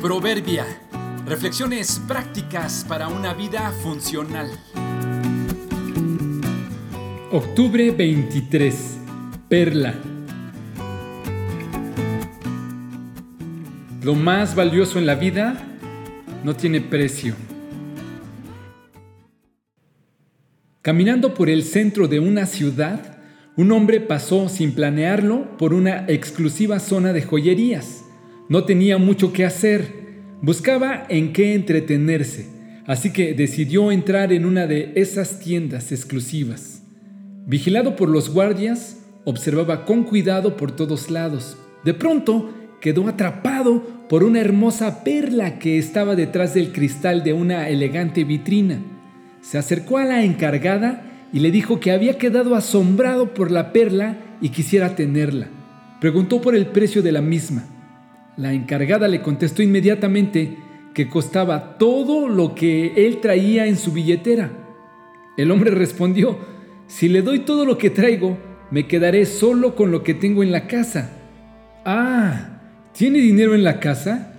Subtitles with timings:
[0.00, 0.64] Proverbia.
[1.26, 4.48] Reflexiones prácticas para una vida funcional.
[7.32, 8.98] Octubre 23.
[9.48, 9.94] Perla.
[14.04, 15.66] Lo más valioso en la vida
[16.44, 17.34] no tiene precio.
[20.80, 23.18] Caminando por el centro de una ciudad,
[23.56, 28.04] un hombre pasó sin planearlo por una exclusiva zona de joyerías.
[28.48, 29.92] No tenía mucho que hacer,
[30.40, 32.46] buscaba en qué entretenerse,
[32.86, 36.82] así que decidió entrar en una de esas tiendas exclusivas.
[37.46, 41.58] Vigilado por los guardias, observaba con cuidado por todos lados.
[41.84, 47.68] De pronto, quedó atrapado por una hermosa perla que estaba detrás del cristal de una
[47.68, 48.78] elegante vitrina.
[49.42, 54.16] Se acercó a la encargada y le dijo que había quedado asombrado por la perla
[54.40, 55.48] y quisiera tenerla.
[56.00, 57.64] Preguntó por el precio de la misma.
[58.38, 60.58] La encargada le contestó inmediatamente
[60.94, 64.52] que costaba todo lo que él traía en su billetera.
[65.36, 66.38] El hombre respondió,
[66.86, 68.38] si le doy todo lo que traigo,
[68.70, 71.10] me quedaré solo con lo que tengo en la casa.
[71.84, 72.60] Ah,
[72.92, 74.34] ¿tiene dinero en la casa?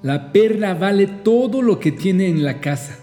[0.00, 2.98] La perla vale todo lo que tiene en la casa.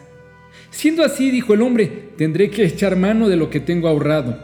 [0.69, 4.39] Siendo así, dijo el hombre, tendré que echar mano de lo que tengo ahorrado.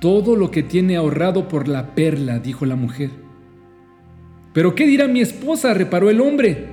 [0.00, 3.29] Todo lo que tiene ahorrado por la perla, dijo la mujer.
[4.52, 5.74] ¿Pero qué dirá mi esposa?
[5.74, 6.68] reparó el hombre.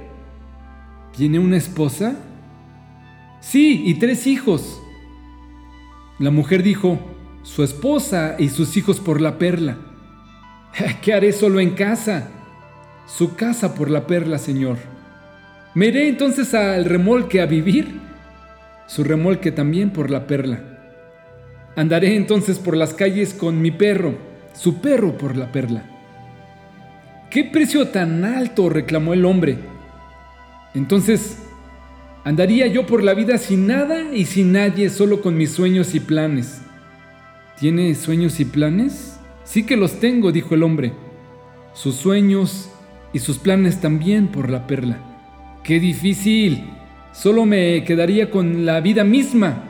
[1.16, 2.16] ¿Tiene una esposa?
[3.39, 4.81] Sí, y tres hijos.
[6.19, 7.00] La mujer dijo,
[7.44, 9.78] su esposa y sus hijos por la perla.
[11.02, 12.30] ¿Qué haré solo en casa?
[13.06, 14.78] Su casa por la perla, señor.
[15.75, 18.00] ¿Me iré entonces al remolque a vivir?
[18.88, 20.64] Su remolque también por la perla.
[21.75, 24.17] Andaré entonces por las calles con mi perro,
[24.53, 25.97] su perro por la perla.
[27.30, 28.70] ¿Qué precio tan alto?
[28.70, 29.58] reclamó el hombre.
[30.73, 31.44] Entonces,
[32.24, 36.00] andaría yo por la vida sin nada y sin nadie, solo con mis sueños y
[36.00, 36.62] planes.
[37.59, 39.19] ¿Tiene sueños y planes?
[39.44, 40.94] Sí que los tengo, dijo el hombre.
[41.74, 42.69] Sus sueños
[43.13, 45.00] y sus planes también por la perla.
[45.63, 46.69] ¡Qué difícil!
[47.12, 49.63] Solo me quedaría con la vida misma.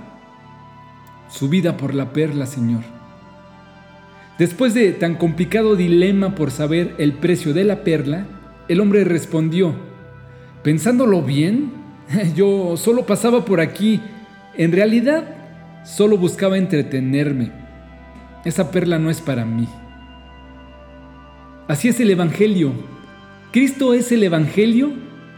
[1.30, 2.97] Su vida por la perla, Señor.
[4.38, 8.28] Después de tan complicado dilema por saber el precio de la perla,
[8.68, 9.74] el hombre respondió,
[10.64, 11.72] pensándolo bien,
[12.36, 14.00] yo solo pasaba por aquí,
[14.56, 15.24] en realidad
[15.84, 17.52] solo buscaba entretenerme.
[18.46, 19.68] Esa perla no es para mí.
[21.68, 22.74] Así es el Evangelio.
[23.52, 24.92] Cristo es el Evangelio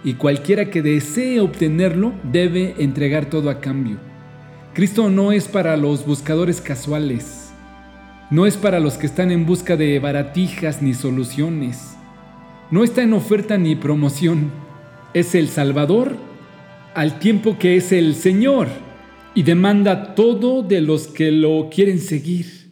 [0.04, 3.98] y cualquiera que desee obtenerlo debe entregar todo a cambio.
[4.74, 7.39] Cristo no es para los buscadores casuales
[8.30, 11.96] no es para los que están en busca de baratijas ni soluciones.
[12.70, 14.52] No está en oferta ni promoción.
[15.16, 16.16] Es el Salvador
[16.94, 18.68] al tiempo que es el Señor
[19.34, 22.72] y demanda todo de los que lo quieren seguir.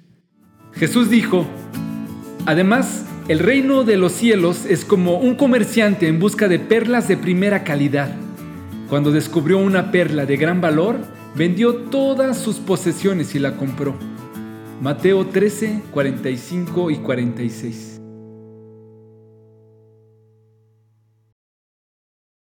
[0.73, 1.47] Jesús dijo,
[2.45, 7.17] además, el reino de los cielos es como un comerciante en busca de perlas de
[7.17, 8.15] primera calidad.
[8.89, 10.99] Cuando descubrió una perla de gran valor,
[11.35, 13.95] vendió todas sus posesiones y la compró.
[14.79, 17.96] Mateo 13, 45 y 46.